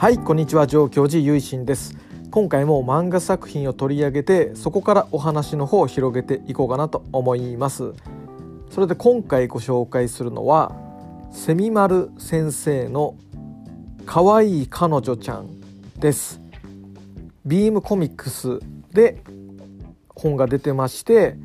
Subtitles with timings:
[0.00, 1.98] はいこんにちは上京寺ゆいしんです。
[2.30, 7.94] 今回も漫画作品を取り上げてそこからお話の方を広げていこうかなと思います。
[8.70, 10.76] それで今回ご紹介するのは
[11.32, 13.16] セミマル先生の
[14.06, 15.48] 可愛い彼女ちゃん
[15.98, 16.40] です。
[17.44, 18.60] ビームコミックス
[18.92, 19.20] で
[20.10, 21.36] 本が出てまして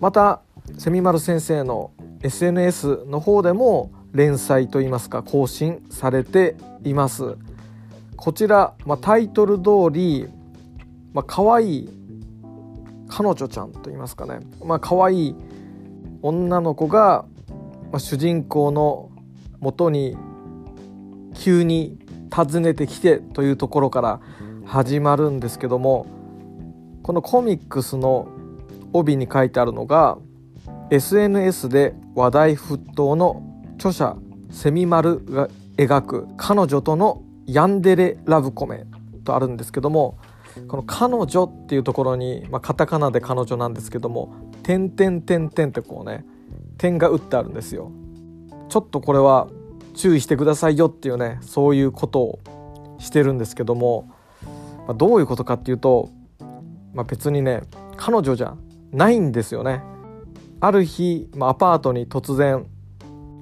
[0.00, 0.40] また
[0.78, 1.90] セミマル先生の
[2.22, 7.36] SNS の方でも連載といいますか更新されています。
[8.16, 10.28] こちら、まあ、タイトル通り、
[11.12, 11.90] まあ可愛い
[13.08, 15.34] 彼女ちゃんと言いますかね、まあ可愛い
[16.22, 17.24] 女の子が、
[17.92, 19.10] まあ、主人公の
[19.60, 20.16] もとに
[21.34, 21.98] 急に
[22.34, 24.20] 訪ねてきてというところから
[24.64, 26.06] 始まるんですけども
[27.02, 28.28] このコミックスの
[28.92, 30.18] 帯に書いてあるのが
[30.90, 33.42] SNS で話題沸騰の
[33.76, 34.16] 著者
[34.50, 38.86] セミマルが描く彼女とのヤンデレラブコメ
[39.24, 40.18] とあるんですけども
[40.68, 46.24] この「彼女」っていうところに、まあ、カタカナで彼女なんですけども「点点点点」ってこうね
[46.78, 47.90] 点が打ってあるんですよ。
[48.68, 49.48] ちょっとこれは
[49.94, 52.38] 注意してくださいよっていうねそういうことを
[52.98, 54.10] してるんですけども、
[54.86, 56.10] まあ、どういうことかっていうと、
[56.92, 57.62] まあ、別にね
[57.96, 58.56] 彼女じゃ
[58.92, 59.82] ないんですよね。
[60.60, 62.66] ある日、まあ、アパートに突然、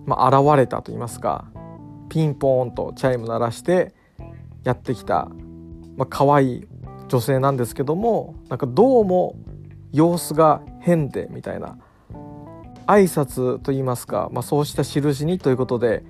[0.04, 1.46] まあ、現れたと言いますか
[2.14, 3.92] ピンポーンとチャイム鳴らして
[4.62, 5.28] やってきた、
[5.96, 6.66] まあ可愛い
[7.08, 9.34] 女性なんですけどもなんかどうも
[9.90, 11.76] 様子が変でみたいな
[12.86, 16.04] 挨拶と言いますか、まあ、そうした印にということで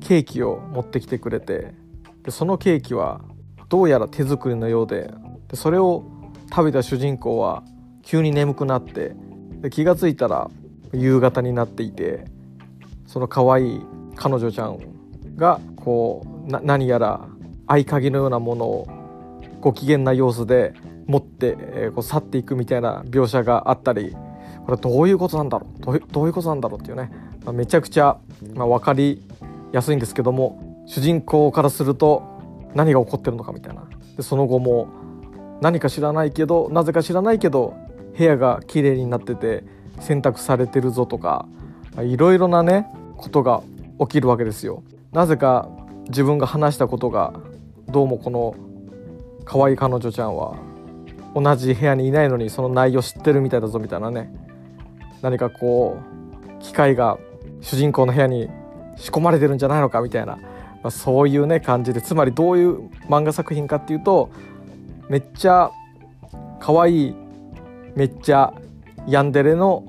[0.00, 1.74] ケーキを持ってきてくれて
[2.22, 3.20] でそのケーキは
[3.68, 5.10] どうやら手作りのようで
[5.48, 6.04] でそれを
[6.48, 7.64] 食べた主人公は
[8.04, 9.16] 急に眠くなって
[9.62, 10.48] で気が付いたら
[10.92, 12.24] 夕方になっていて
[13.08, 13.80] その可愛い
[14.14, 14.97] 彼女ちゃん
[15.38, 17.26] がこう何やら
[17.66, 18.88] 合鍵のようなものを
[19.60, 20.74] ご機嫌な様子で
[21.06, 24.14] 持って、えー、こう去っていくみたいな描写があったり
[24.66, 25.80] これどういうことなんだろう？
[25.80, 27.10] どうどういうことなんだろうっていうね、
[27.44, 28.18] まあ、めちゃくちゃ、
[28.54, 29.22] まあ、分かり
[29.72, 32.22] やすいんですけども主人公からすると
[32.74, 33.88] 何が起こってるのかみたいな。
[34.16, 34.88] でその後も
[35.60, 37.74] 何か知らないけどなぜか知らないけど
[38.16, 39.64] 部屋が綺麗になってて
[40.00, 41.46] 洗濯されてるぞとか
[42.00, 42.86] いろいろなね
[43.16, 43.62] ことが
[44.00, 44.82] 起きるわけですよ。
[45.12, 45.68] なぜか
[46.08, 47.32] 自分が話したことが
[47.88, 48.54] どうもこの
[49.44, 50.56] 可愛い彼女ちゃんは
[51.34, 54.30] 同じ部屋にいないのにその内容知ってるみたいだぞみたいなね。
[55.22, 55.98] 何かこ
[56.60, 57.18] う機械が
[57.60, 58.50] 主人公の部屋に
[58.96, 60.42] 仕込まれてるんじゃないのかみたいな、ま
[60.84, 62.02] あ、そういうね感じで。
[62.02, 64.30] つまりどういう漫画作品かっていうと
[65.08, 65.70] めっちゃ
[66.60, 67.14] 可愛い
[67.94, 68.52] めっちゃ
[69.06, 69.84] ヤンデレの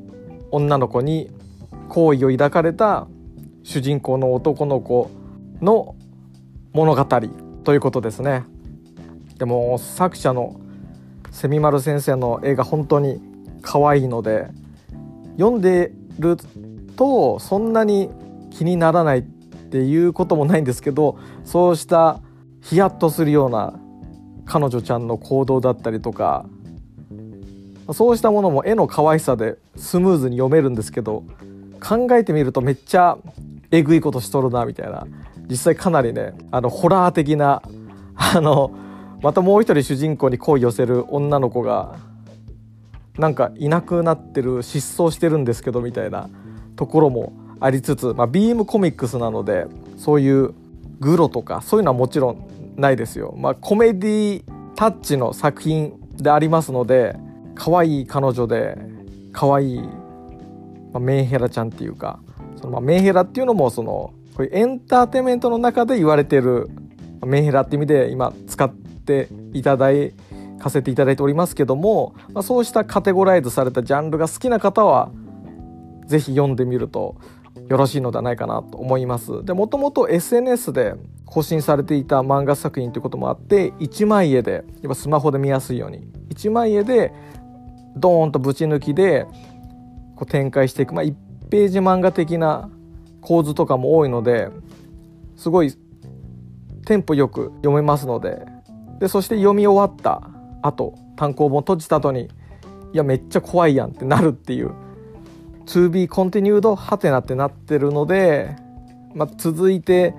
[0.51, 1.29] 女の子に
[1.89, 3.07] 好意を抱かれた
[3.63, 5.09] 主人公の男の子
[5.61, 5.95] の
[6.73, 7.05] 物語
[7.63, 8.43] ということですね。
[9.37, 10.59] でも作者の
[11.31, 13.21] セミマル先生の絵が本当に
[13.61, 14.47] 可愛いので
[15.37, 16.37] 読んでる
[16.95, 18.09] とそんなに
[18.51, 22.19] 気にならないっていうこともないんですけどそうした
[22.61, 23.79] ヒヤッとするような
[24.45, 26.45] 彼女ちゃんの行動だったりとか
[27.93, 31.23] そうしたものも絵の可愛さでスムーズに読めるんですけど
[31.79, 33.17] 考えてみるとめっちゃ
[33.71, 35.05] えぐいことしとるなみたいな
[35.49, 37.61] 実際かなりねあのホラー的な
[38.15, 38.71] あの
[39.21, 41.97] またもう一人主人公に恋寄せる女の子が
[43.17, 46.29] なんかいなくなってる失踪してるんですけどみたいな
[46.75, 50.53] ところもありつつ、まあ、ビームコミックスなのでそういう
[50.99, 52.47] グロとかそういうのはもちろん
[52.77, 53.33] ないですよ。
[53.37, 54.43] まあ、コメディ
[54.75, 57.17] タッチの作品でありますので
[57.55, 58.77] 可愛い彼女で
[59.33, 59.87] 可愛い、ま
[60.95, 62.21] あ、メンヘラちゃんっていうか
[62.59, 66.69] そのまあメンヘラっていうのもそのこういうエンターテインメントの中で言われてる
[67.25, 70.13] メンヘラって意味で今使っていただい
[70.59, 75.09] かせていただいておりますけども、まあ、そうしたカテゴライズされたジャンルが好きな方は
[76.05, 77.15] 是非読んでみると
[77.69, 79.43] よろしいのではないかなと思います。
[79.45, 80.95] でもともと SNS で
[81.25, 87.13] 更新されていた漫画作品ということもあって1枚絵でやっぱスマホで見やすいように1枚絵で
[87.95, 89.25] ドーンとぶち抜きで
[90.15, 91.03] こう展開していく、まあ、
[91.49, 92.69] ページ漫画的な
[93.21, 94.49] 構図とかも多いので
[95.35, 95.73] すごい
[96.85, 98.45] テンポよく読めますので
[98.99, 100.29] でそして読み終わった
[100.61, 102.29] 後単行本閉じた後に
[102.93, 104.73] いやめっちゃ怖いやんってなるっていう
[105.65, 108.55] To be continued ハテナってなってるので、
[109.13, 110.15] まあ、続いて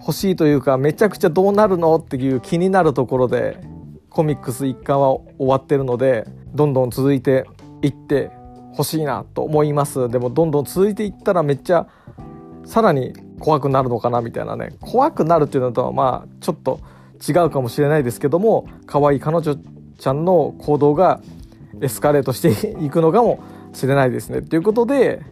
[0.00, 3.60] 欲しいというかめちゃくちゃどうなるのっていう気になるところで
[4.10, 7.46] コミックス一巻は終わってるのでどんどん続いて
[7.82, 8.30] いって
[8.72, 10.08] 欲しいなと思います。
[10.08, 11.86] でもどんどん続いていったらめっちゃ
[12.64, 14.74] さらに怖くなるのかなみたいなね。
[14.80, 16.80] 怖くなるっていうのとはまあちょっと
[17.26, 19.56] 違うかもしれないですけども可愛い彼女
[19.98, 21.20] ちゃんの行動が
[21.80, 23.40] エスカレートしていくのかも
[23.72, 24.42] しれないですね。
[24.42, 25.22] ということで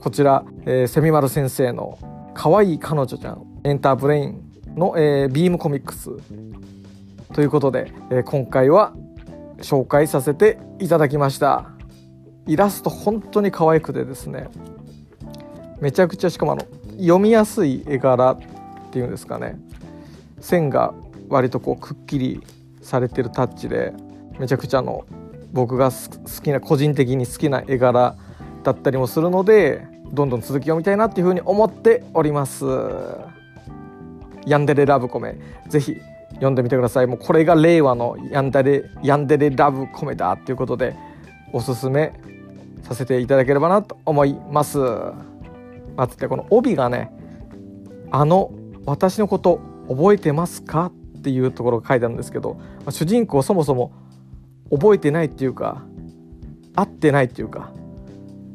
[0.00, 1.98] こちら、えー、セミマル先生の
[2.34, 4.42] 「可愛い彼女ちゃんエンターブレイン
[4.74, 6.10] の」えー、ビームコミックス。
[7.32, 8.92] ということで、えー、今回は
[9.58, 11.73] 紹介させていただきました。
[12.46, 14.48] イラスト本当に可愛くてですね
[15.80, 16.66] めちゃくちゃしかもあの
[16.98, 18.38] 読みやすい絵柄っ
[18.92, 19.58] ていうんですかね
[20.40, 20.94] 線が
[21.28, 22.42] 割とこうくっきり
[22.82, 23.92] されてるタッチで
[24.38, 25.06] めちゃくちゃの
[25.52, 28.16] 僕が好きな個人的に好きな絵柄
[28.62, 32.64] だったりもするのでどんどん続き読みたいなっていうふうに思っております。
[34.46, 35.38] ヤンデレラブコメ
[35.68, 35.96] ぜひ
[36.34, 37.06] 読んでみてください。
[37.06, 40.94] もうこれが令和のヤンデレヤンデレラブコメだっていうことで
[41.52, 42.12] おすすめ
[42.84, 44.78] させていただければなと思います。
[45.96, 47.10] まずってこの帯がね
[48.10, 48.52] あの
[48.86, 53.92] 私のこと覚えてますかっていうところが書いてあるんですけど、ま、主人公そもそも
[54.70, 55.82] 覚えてないっていうか
[56.74, 57.70] 会ってないっていうか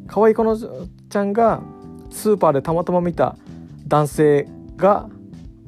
[0.07, 1.61] 可愛い子のちゃんが
[2.09, 3.37] スーパーでたまたま見た
[3.87, 5.09] 男性が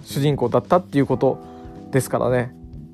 [0.04, 1.40] 主人公だったっていうこと
[1.92, 2.54] ですからね、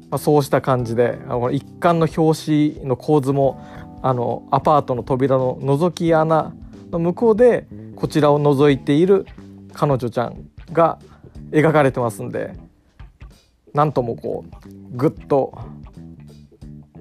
[0.09, 3.61] まあ、そうした感じであの一貫の表紙の構図も
[4.01, 6.53] あのアパートの扉の覗き穴
[6.91, 9.25] の向こうでこちらを覗いている
[9.73, 10.99] 彼女ちゃんが
[11.51, 12.53] 描かれてますんで
[13.73, 15.57] なんともこうグッと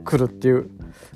[0.05, 0.71] くるっていう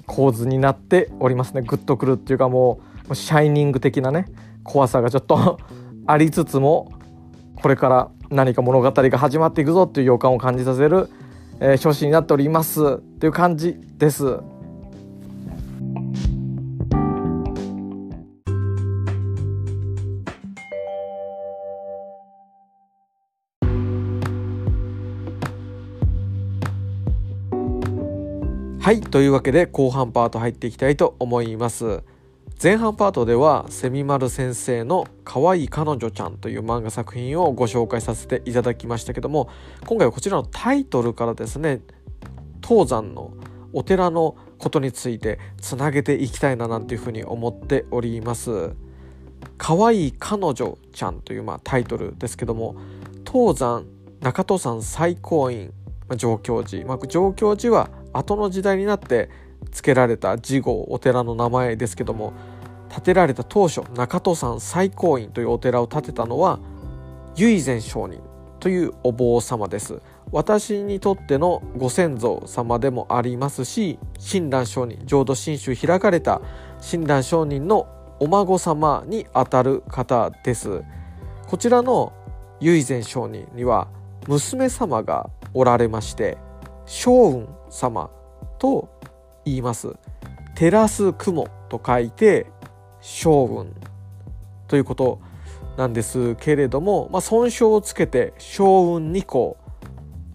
[0.06, 4.26] 構図になっておりますねグッとくるっていうかもうシャイニング的なね
[4.64, 5.58] 怖さがちょっと
[6.06, 6.92] ありつつも
[7.62, 11.08] これから何か物語が始まっていくぞっていう予感を感じさせる、
[11.60, 14.38] えー、表紙になっておりますっていう感じです。
[28.80, 32.02] はいというわけで後半パート入っていきたいと思います。
[32.62, 39.50] 前半パートではセミマル先生の可愛い彼女ちゃんという漫画作品をご紹介させていただきましたけども
[39.86, 41.82] 今回はこちらのタイトルからですね
[42.66, 43.34] 東山の
[43.74, 48.70] お寺のことについてつなげていきたいななんていうふうに思っております。
[49.58, 52.76] 可愛い彼女ちゃんというまあタイトルですけども
[53.30, 53.84] 東山
[54.22, 55.70] 中戸山最高院
[56.16, 59.30] 上京寺、まあ、上京寺は後の時代になって
[59.70, 62.32] 付けられた次号お寺の名前ですけども
[62.88, 66.58] 建てられた当初中戸山最高院というお寺を建てたのは
[67.36, 68.20] 唯善上人
[68.58, 70.02] というお坊様です。
[70.32, 76.40] 私にとってのご先祖様でもありますし親鸞上人浄土真宗開かれた
[76.80, 77.88] 親鸞上人の
[78.20, 80.82] お孫様にあたる方です。
[81.48, 82.12] こちらの
[82.60, 83.88] 唯善上人には
[84.28, 86.38] 娘様がおられまして
[86.90, 88.10] 将雲様
[88.58, 88.88] と
[89.44, 89.94] 言います。
[90.56, 92.48] 照らす雲と書いて
[93.00, 93.72] 将軍
[94.66, 95.20] ということ
[95.76, 99.56] なんですけれども、まあ、尊称をつけて将軍二公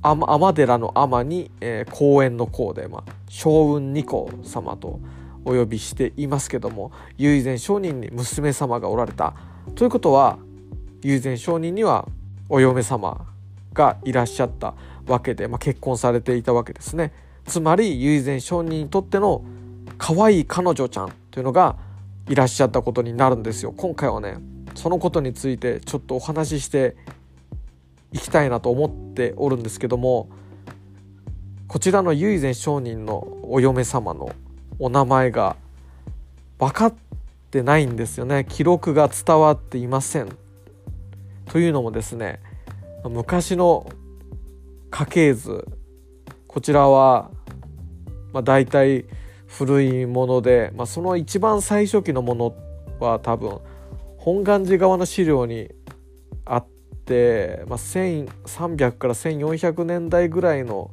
[0.02, 5.02] 天寺の天に、えー、公園の公で、まあ、将軍二公様と
[5.44, 9.34] お呼びしていますけども唯前上人に娘様がおられた。
[9.76, 10.40] ということは
[11.04, 12.08] 唯前上人には
[12.48, 13.28] お嫁様
[13.74, 14.74] がいらっしゃった。
[15.08, 17.12] わけで、まあ、結婚されていたわけですね。
[17.46, 19.44] つまり唯前上人にとっての
[19.98, 21.78] 可愛い彼女ちゃんというのが
[22.28, 23.74] いらっしゃったことになるんですよ。
[23.76, 24.38] 今回はね
[24.74, 26.96] そのことについてちょっとお話しして
[28.12, 30.30] いきたいなと思っておるんですけども
[31.68, 34.32] こちらの唯前上人のお嫁様の
[34.80, 35.56] お名前が
[36.60, 36.94] 分かっ
[37.52, 38.46] てないんですよね。
[38.48, 40.30] 記録が伝わっていません。
[41.46, 42.40] というのもですね
[43.04, 43.88] 昔の
[44.96, 45.66] 家系図。
[46.48, 47.30] こちらは、
[48.32, 49.04] まあ、大体
[49.46, 52.56] 古いもので、まあ、その一番最初期のもの
[53.02, 53.60] は多分
[54.18, 55.70] 本願寺側の資料に
[56.46, 56.68] あっ
[57.06, 60.92] て、まあ、1300から1400年代ぐらいの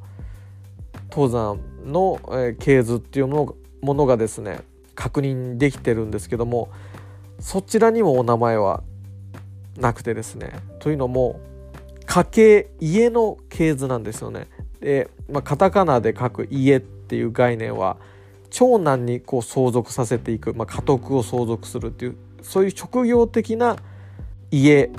[1.13, 4.63] 登山の、え系図っていうのものがですね
[4.97, 6.71] 確認できてるんですけども
[7.39, 8.83] そちらにもお名前は
[9.77, 10.51] なくてですね。
[10.81, 11.52] というのも
[12.07, 14.49] 家系家の系図なんですよね。
[14.81, 17.97] で、まあ、カタカナで書く家っていう概念は
[18.51, 23.77] 長男にこう相続させていく、まあ、家督を相続するっていうそういう職業的な
[24.51, 24.91] 家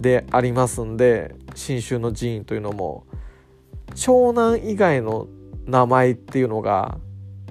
[0.00, 3.04] でありますんで信州の寺院というのも
[3.94, 5.28] 長男以外の
[5.66, 6.98] 名前っていうのが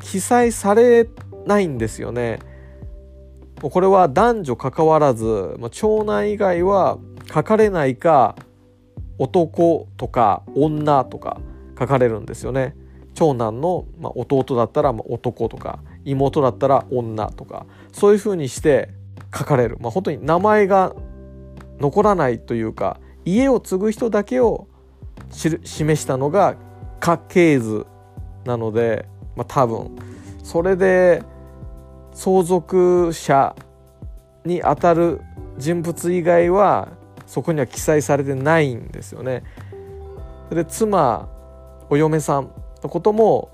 [0.02, 1.08] 記載され
[1.46, 2.40] ないんですよね。
[3.62, 6.98] これは男女関わらず長男以外は
[7.34, 8.36] 書かれないか
[9.18, 11.40] 男とか女とか
[11.78, 12.76] 書かれるんですよね。
[13.14, 18.90] 長男の、ま、弟だったら男とか妹だったら女とかそういうふうにして
[19.34, 20.94] 書かれる、まあ、本当に名前が
[21.80, 24.68] 残らないというか家を継ぐ人だけを
[25.32, 26.58] 示したのが
[27.00, 27.86] 家系図
[28.46, 29.96] なので、まあ、多分。
[30.44, 31.24] それで
[32.14, 33.56] 相続者
[34.46, 35.22] にあたる
[35.58, 36.90] 人物以外は
[37.25, 39.44] そこには記載されてないんですよね。
[40.50, 41.29] で妻
[41.89, 42.51] お嫁さん
[42.84, 43.50] のことも、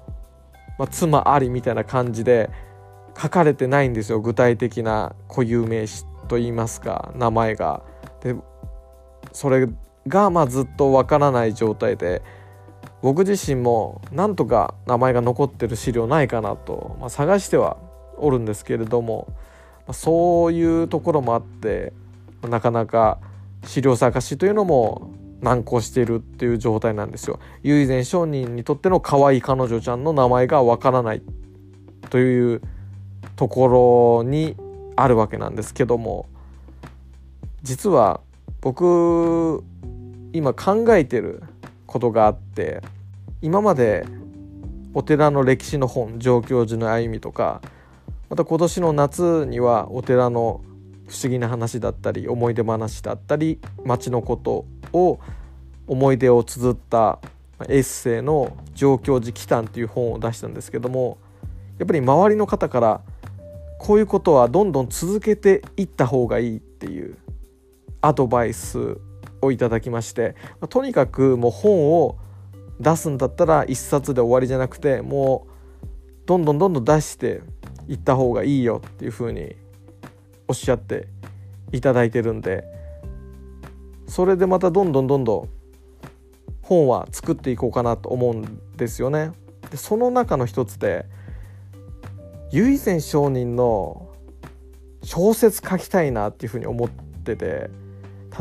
[0.77, 2.49] まあ、妻ありみたいな感じで
[3.19, 7.83] 書かれてないんですよ具体的な固有名詞といいますか名前が。
[8.21, 8.35] で
[9.31, 9.67] それ
[10.07, 12.21] がまあずっとわからない状態で
[13.01, 17.77] 僕自身もなんとか名前が残ってる資料ないかなと、まあ、探しては
[18.17, 19.35] おるんですけれども、ま
[19.87, 21.93] あ、そういうところもあって
[22.47, 23.19] なかなか
[23.65, 27.39] 資料探しというのも難航しているっていう状態なんですよ。
[27.63, 31.21] 唯前商人にとっての可愛い彼女ちゃんの名前がわからない
[32.09, 32.61] という
[33.35, 34.55] ところに
[34.95, 36.27] あるわけなんですけども
[37.63, 38.21] 実は
[38.61, 39.63] 僕
[40.33, 41.41] 今考えてる
[41.87, 42.81] ことがあって
[43.41, 44.05] 今まで
[44.93, 47.61] お寺の歴史の本上教授の歩みとか
[48.29, 50.61] また今年の夏にはお寺の
[51.11, 55.19] 不思議な話だったり思い出話だったり町のことを
[55.85, 57.19] 思い出を綴った
[57.67, 61.17] エッセイの「上教寺祈祷」っていう本を出したんですけども
[61.79, 63.01] やっぱり周りの方から
[63.77, 67.17] こういうことはどんどん続けていった方がいいっていう
[67.99, 68.97] アドバイス
[69.41, 70.35] をいただきまして
[70.69, 72.15] とにかくもう本を
[72.79, 75.45] 出すんだったら1冊で終わりじゃなくても
[75.83, 75.87] う
[76.25, 77.41] どんどんどんどん出して
[77.89, 79.57] いった方がいいよっていうふうに
[80.51, 81.07] おっしゃって
[81.71, 82.65] いただいてるんで
[84.05, 85.49] それでまたどんどんどんどん
[86.61, 89.31] 本は作っていこうかなと思うんですよね。
[89.69, 91.05] でその中の一つで
[92.51, 94.09] 唯前上人の
[95.03, 97.69] 小説書きたいなっていうふうに思ってて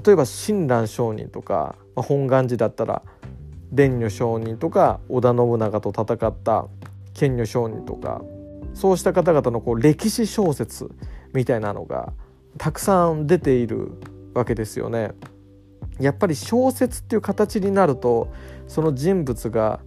[0.04, 3.02] 例えば親鸞上人とか、まあ、本願寺だったら
[3.70, 6.66] 蓮如上人とか織田信長と戦った
[7.14, 8.20] 賢如上人とか
[8.74, 10.90] そうした方々のこう歴史小説
[11.32, 12.12] みたいなのが
[12.58, 13.92] たくさん出ている
[14.34, 15.12] わけですよね。
[15.98, 18.32] やっぱり小説っていう形になると
[18.66, 19.80] その人物が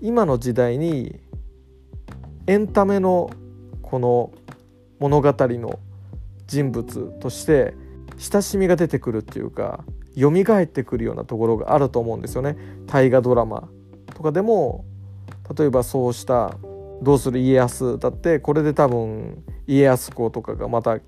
[0.00, 1.18] 今の時代に
[2.46, 3.30] エンタメの
[3.82, 4.30] この
[5.00, 5.78] 物語の
[6.46, 7.74] 人物として
[8.18, 9.84] 親しみが出てくるっていうか
[10.16, 12.56] 蘇ってくるようなところがあると思うんですよね。
[12.86, 13.68] 大河ドラマ
[14.14, 14.84] とかでも
[15.56, 16.56] 例えばそうした
[17.02, 20.98] 「どうする家康」だってこれで多分家康公とかがまた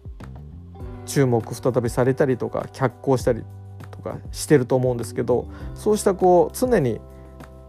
[1.07, 3.43] 注目再びされたりとか脚光したり
[3.91, 7.01] とかしてると思うんですけどそうしたこう常に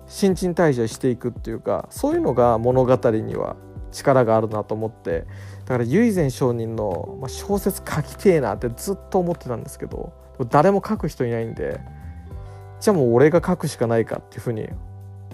[0.08, 3.56] 新陳代謝していくっていうかそういうのが物語には
[3.92, 5.26] 力があるなと思って
[5.66, 10.14] だから唯前上人の小説書きてえなってずっと思ってたんですけど
[10.50, 11.80] 誰も書く人いないんで
[12.80, 14.68] じゃあもう俺が書くしかないかっていうふうに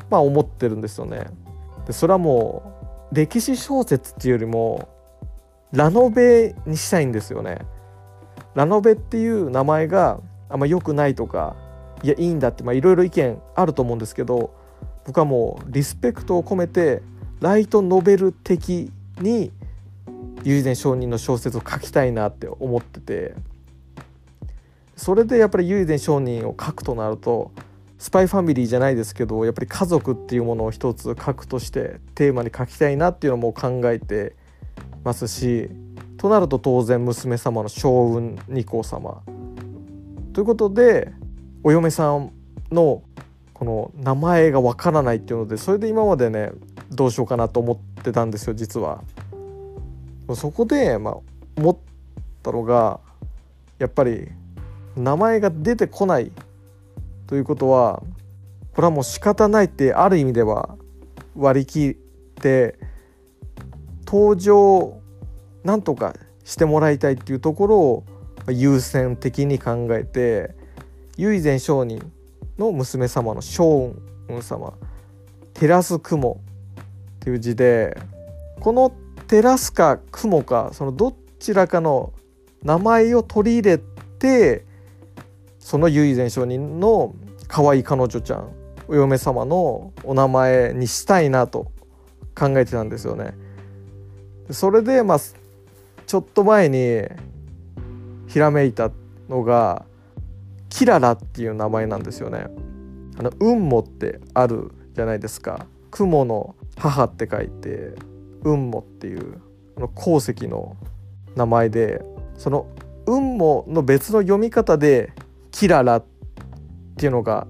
[0.09, 1.27] まあ思ってるんですよね。
[1.85, 4.89] でそれはもう歴史小説っていうよりも
[5.75, 7.60] ラノベにしたいんですよね。
[8.55, 11.55] ラノベっていう名前があんま良くないとか
[12.03, 14.53] いやいいんだっていろいろ意見あると思うんですけど
[15.05, 17.01] 僕はもうリスペクトを込めて
[17.41, 19.51] ライトノベル的に
[20.44, 23.36] 友禅承認の小説を書きたいなって思ってて
[24.96, 27.51] それでやっぱり友禅承認を書くとなると
[27.98, 34.36] スパイファミリーじゃないですけどやっぱり家族っていうものを一つ書くとしてテーマに書きたいなっていうのも考えて
[35.05, 35.69] ますし
[36.17, 39.21] となると当然娘様の将軍二皇様
[40.33, 41.13] ということで
[41.63, 42.31] お嫁さん
[42.71, 43.03] の
[43.53, 46.51] この名前がわからないっていうのでそれで今までね
[46.91, 49.01] どうしようかなと思ってたんですよ実は。
[50.33, 51.17] そこで、まあ、
[51.55, 51.77] 思っ
[52.41, 53.00] たのが
[53.77, 54.27] やっぱり
[54.95, 56.31] 名前が出てこない
[57.27, 58.01] ということは
[58.74, 60.75] これはもう仕方ないってある意味では
[61.35, 61.93] 割り切っ
[62.41, 62.79] て
[64.15, 65.01] 登場
[65.65, 68.03] なんとかしてもらいたいっていうところを
[68.48, 70.55] 優先的に考えて
[71.17, 72.13] 唯前上人
[72.57, 73.93] の娘様の将
[74.27, 74.74] 雲様
[75.53, 77.98] 照らす雲っていう字で
[78.62, 78.93] この
[79.27, 82.13] 照らすか雲かそのどちらかの
[82.63, 84.63] 名前を取り入れて
[85.60, 87.13] その唯前上人の
[87.50, 88.50] 可愛い彼女ちゃん
[88.88, 91.69] お嫁様のお名前にしたいなと
[92.34, 93.44] 考えてたんですよね。
[94.51, 97.03] それでまあちょっと前に
[98.27, 98.91] ひらめいた
[99.29, 99.85] のが
[100.69, 102.47] キララっていう名前なんですよね。
[103.17, 105.65] あの雲母ってあるじゃないですか。
[105.89, 107.93] 雲の母って書いて
[108.43, 109.41] 雲母っていう
[109.77, 110.75] あの鉱石の
[111.35, 112.03] 名前で
[112.37, 112.67] その
[113.05, 115.13] 雲母の別の読み方で
[115.51, 116.05] キララっ
[116.97, 117.47] ていうのが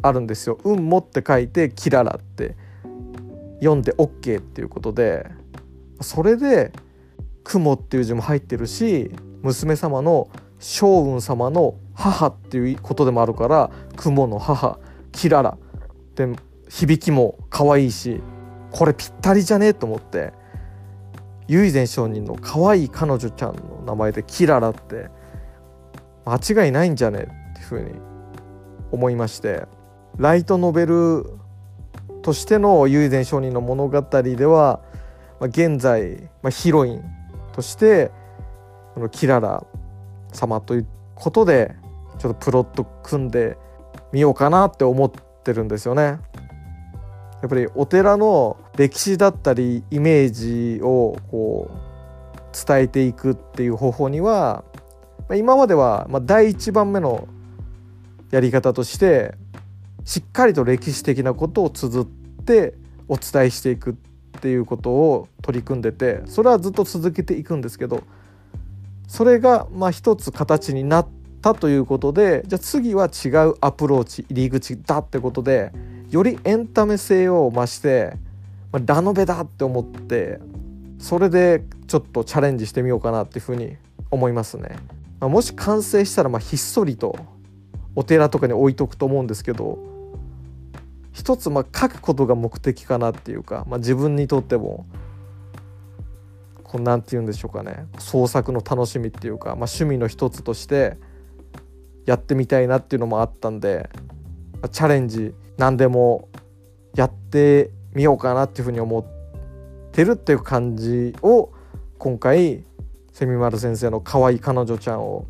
[0.00, 0.56] あるんですよ。
[0.56, 2.56] 雲母って書いてキララって
[3.60, 5.30] 読んで OK っていうことで
[6.02, 6.72] それで
[7.44, 9.10] 雲っていう字も入ってるし
[9.42, 10.28] 娘様の
[10.58, 14.78] 将軍様の母っていうことでもあるから雲の母
[15.10, 15.58] キララ
[16.14, 16.28] で
[16.68, 18.20] 響きも可愛いし
[18.70, 20.32] これぴったりじゃねえと思って
[21.48, 25.10] 唯前上人の可愛い彼女ちゃんの名前でキララって
[26.24, 27.92] 間違いないんじゃねえっていうふうに
[28.92, 29.66] 思いまして
[30.16, 31.26] ライトノベル
[32.22, 34.80] としての唯前上人の物語では、
[35.42, 37.02] まあ、現在、まあ、ヒロイン
[37.52, 38.12] として
[38.94, 39.66] このキララ
[40.32, 41.74] 様ということで
[42.20, 43.58] ちょっとプロット組んで
[44.12, 45.10] みようかなって思っ
[45.42, 46.02] てるんですよね。
[46.02, 46.18] や
[47.46, 54.62] っぱりお寺の歴史だったりイメージをこう伝えていくっていう方法には
[55.34, 57.26] 今までは第一番目の
[58.30, 59.34] やり方として
[60.04, 62.74] しっかりと歴史的なことを綴って
[63.08, 63.94] お伝えしていくっ
[64.42, 68.02] ていうことを取り組んでてそれはずっと続けていくんですけど
[69.06, 71.08] それがまあ一つ形になっ
[71.40, 75.70] たということでじゃあ次は違うアプローチ入り口だってことで
[76.10, 78.16] よりエンタメ性を増して、
[78.72, 80.40] まあ、ラノベだって思って
[80.98, 83.76] それでちょっとチャレンジしてみようかなっていうふうに
[84.10, 84.76] 思いますね。
[85.20, 87.16] まあ、もし完成したらまひっそりと
[87.94, 89.78] お寺とかに置いとくと思うんですけど
[91.12, 94.86] 一つまあ書くことが目的かなっていうか、まあ、自分にとっても
[96.64, 97.86] こうなんて言うんでしょうかね。
[97.98, 100.96] 創作の楽しみっていうか、まあ、趣味の一つとして
[102.06, 103.90] やってみたいなっていうのもあったんで、
[104.54, 106.28] まあ、チャレンジ何でも
[106.94, 109.04] やってみようかなっていうふうに思っ
[109.92, 111.50] てるっていう感じを
[111.98, 112.64] 今回
[113.12, 115.26] セミマル先生の可愛い彼女ちゃんを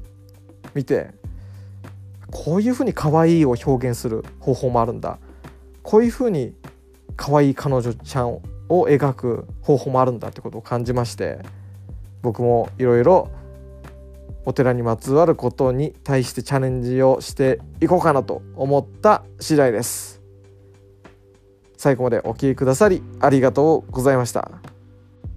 [0.74, 1.10] 見て
[2.30, 5.18] こういうふうに可愛いを表現する方法もあるんだ。
[5.82, 6.54] こういうふうに
[7.16, 8.34] 可愛い彼女ちゃん
[8.68, 11.38] を描く方法もあるんだってことを感じまして
[12.22, 13.30] 僕もいろいろ
[14.44, 20.20] お寺にまつわることに対してチャレンジをしていこうかなと思った次第です。
[21.76, 24.50] 最後までお聴きくださりありがとうございました。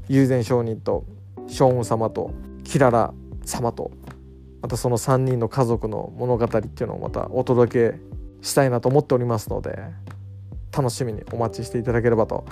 [0.08, 1.06] 友禅上人と
[1.48, 2.32] 将軍様と
[2.64, 3.92] キララ様と
[4.62, 8.00] またその3人の家族の物語っていうのをまたお届け
[8.42, 9.78] したいなと思っておりますので
[10.76, 12.46] 楽しみにお待ちしていただければと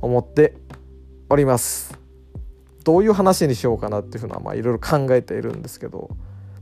[0.00, 0.54] 思って
[1.28, 1.98] おります。
[2.84, 6.08] どういう話にしようかなっていうふうのはまあいろいろ考えているんですけど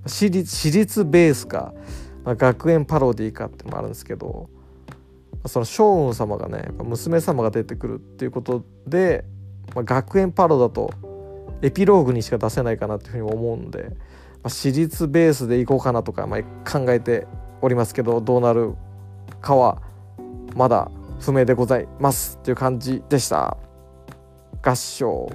[0.07, 1.73] 私立私立ベースか、
[2.25, 4.51] まあ、学園パロディーかってのもあるんですけど
[5.47, 9.25] その将軍様がね娘様が出てくるっていうことで、
[9.75, 10.93] まあ、学園パロだと
[11.63, 13.89] エピローグにしか出せないかなっていうふうに思うんで、ま
[14.45, 17.29] あ、私立ベースでいこうかなとか、まあ、考えて
[17.63, 18.75] おりますけどどうなる
[19.41, 19.81] かは
[20.57, 22.39] まだ不明でございます。
[22.41, 23.57] っていう感じでした。
[24.63, 25.29] 合唱。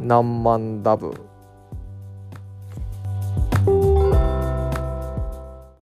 [0.00, 1.29] 何万ダブ